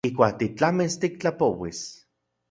Ijkuak 0.07 0.35
titlamis 0.39 0.93
tiktlapouis. 1.03 1.81